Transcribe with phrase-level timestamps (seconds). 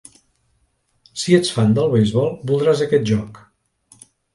[1.25, 3.43] Si ets fan del beisbol, voldràs aquest joc.